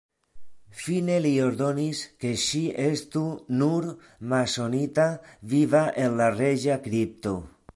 Fine 0.83 1.17
li 1.25 1.33
ordonis, 1.47 1.99
ke 2.23 2.31
ŝi 2.43 2.61
estu 2.85 3.23
"nur" 3.59 3.87
masonita 4.33 5.07
viva 5.53 5.83
en 6.07 6.21
la 6.23 6.35
reĝa 6.41 6.83
kripto. 6.89 7.37